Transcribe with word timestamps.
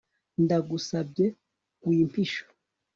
ndagusabye 0.43 1.25
wimpisha 1.87 2.45